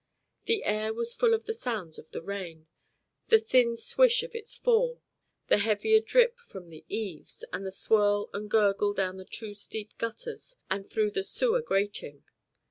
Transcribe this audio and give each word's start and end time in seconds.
The 0.45 0.63
air 0.63 0.95
was 0.95 1.13
full 1.13 1.35
of 1.35 1.45
the 1.45 1.53
sounds 1.53 1.99
of 1.99 2.09
the 2.09 2.23
rain, 2.23 2.65
the 3.27 3.37
thin 3.37 3.77
swish 3.77 4.23
of 4.23 4.33
its 4.33 4.55
fall, 4.55 4.99
the 5.47 5.59
heavier 5.59 5.99
drip 5.99 6.39
from 6.39 6.71
the 6.71 6.83
eaves, 6.89 7.45
and 7.53 7.63
the 7.67 7.71
swirl 7.71 8.27
and 8.33 8.49
gurgle 8.49 8.93
down 8.95 9.17
the 9.17 9.25
two 9.25 9.53
steep 9.53 9.95
gutters 9.99 10.55
and 10.71 10.89
through 10.89 11.11
the 11.11 11.21
sewer 11.23 11.61
grating. 11.61 12.23